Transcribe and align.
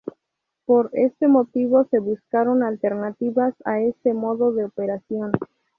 Por 0.65 0.89
este 0.93 1.27
motivo 1.27 1.83
se 1.91 1.99
buscaron 1.99 2.63
alternativas 2.63 3.53
a 3.65 3.81
este 3.81 4.15
modo 4.15 4.51
de 4.51 4.65
operación. 4.65 5.31